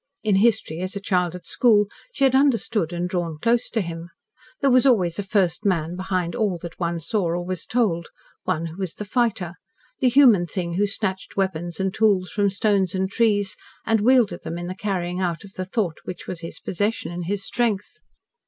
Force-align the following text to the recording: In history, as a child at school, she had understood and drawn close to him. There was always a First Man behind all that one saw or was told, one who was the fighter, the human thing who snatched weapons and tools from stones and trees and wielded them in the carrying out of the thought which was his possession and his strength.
In 0.23 0.37
history, 0.37 0.79
as 0.79 0.95
a 0.95 0.99
child 0.99 1.35
at 1.35 1.45
school, 1.45 1.85
she 2.11 2.23
had 2.23 2.33
understood 2.33 2.91
and 2.91 3.07
drawn 3.07 3.37
close 3.37 3.69
to 3.69 3.81
him. 3.81 4.09
There 4.59 4.71
was 4.71 4.87
always 4.87 5.19
a 5.19 5.23
First 5.23 5.63
Man 5.63 5.95
behind 5.95 6.35
all 6.35 6.57
that 6.63 6.79
one 6.79 6.99
saw 6.99 7.21
or 7.25 7.45
was 7.45 7.67
told, 7.67 8.07
one 8.41 8.65
who 8.65 8.77
was 8.77 8.95
the 8.95 9.05
fighter, 9.05 9.53
the 9.99 10.09
human 10.09 10.47
thing 10.47 10.73
who 10.73 10.87
snatched 10.87 11.37
weapons 11.37 11.79
and 11.79 11.93
tools 11.93 12.31
from 12.31 12.49
stones 12.49 12.95
and 12.95 13.11
trees 13.11 13.55
and 13.85 14.01
wielded 14.01 14.41
them 14.41 14.57
in 14.57 14.65
the 14.65 14.73
carrying 14.73 15.19
out 15.21 15.43
of 15.43 15.51
the 15.53 15.65
thought 15.65 15.99
which 16.03 16.25
was 16.25 16.41
his 16.41 16.59
possession 16.59 17.11
and 17.11 17.25
his 17.25 17.43
strength. 17.45 17.99